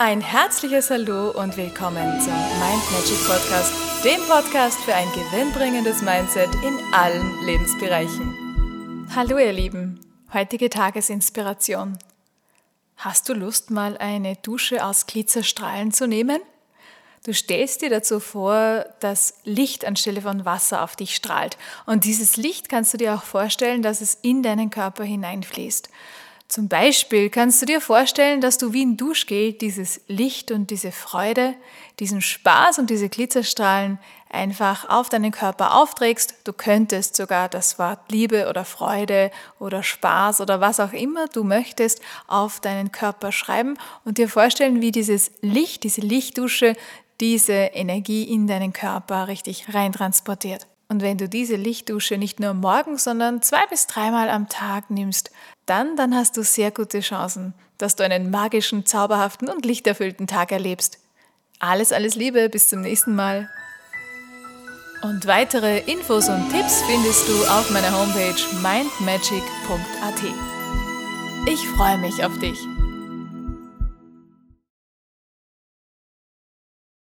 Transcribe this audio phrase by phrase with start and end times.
[0.00, 3.72] Ein herzliches Hallo und willkommen zum Mind Magic Podcast,
[4.04, 9.08] dem Podcast für ein gewinnbringendes Mindset in allen Lebensbereichen.
[9.16, 9.98] Hallo ihr Lieben,
[10.32, 11.98] heutige Tagesinspiration.
[12.96, 16.40] Hast du Lust, mal eine Dusche aus Glitzerstrahlen zu nehmen?
[17.24, 21.58] Du stellst dir dazu vor, dass Licht anstelle von Wasser auf dich strahlt.
[21.86, 25.88] Und dieses Licht kannst du dir auch vorstellen, dass es in deinen Körper hineinfließt.
[26.48, 30.92] Zum Beispiel kannst du dir vorstellen, dass du wie ein Duschgel dieses Licht und diese
[30.92, 31.54] Freude,
[32.00, 33.98] diesen Spaß und diese Glitzerstrahlen
[34.30, 36.34] einfach auf deinen Körper aufträgst.
[36.44, 41.44] Du könntest sogar das Wort Liebe oder Freude oder Spaß oder was auch immer du
[41.44, 43.76] möchtest auf deinen Körper schreiben
[44.06, 46.76] und dir vorstellen, wie dieses Licht, diese Lichtdusche
[47.20, 50.66] diese Energie in deinen Körper richtig reintransportiert.
[50.88, 55.30] Und wenn du diese Lichtdusche nicht nur morgens, sondern zwei bis dreimal am Tag nimmst,
[55.66, 60.50] dann, dann hast du sehr gute Chancen, dass du einen magischen, zauberhaften und lichterfüllten Tag
[60.50, 60.98] erlebst.
[61.58, 63.50] Alles, alles Liebe, bis zum nächsten Mal.
[65.02, 70.22] Und weitere Infos und Tipps findest du auf meiner Homepage mindmagic.at.
[71.46, 72.58] Ich freue mich auf dich.